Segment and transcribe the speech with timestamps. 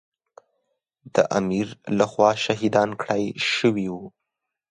[1.13, 1.67] د امیر
[1.97, 3.23] له خوا شهیدان کړای
[3.55, 4.05] شوي وو.